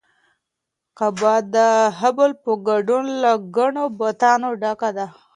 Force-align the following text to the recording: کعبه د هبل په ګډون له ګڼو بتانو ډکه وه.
کعبه 0.97 1.33
د 1.55 1.57
هبل 1.99 2.31
په 2.43 2.51
ګډون 2.69 3.05
له 3.23 3.31
ګڼو 3.55 3.85
بتانو 3.99 4.49
ډکه 4.61 4.89
وه. 4.95 5.07